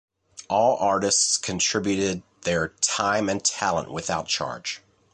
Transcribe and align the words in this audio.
All 0.49 0.77
artists 0.77 1.37
contributed 1.37 2.23
their 2.41 2.69
time 2.81 3.29
and 3.29 3.45
talent 3.45 3.91
without 3.91 4.27
charge. 4.27 4.81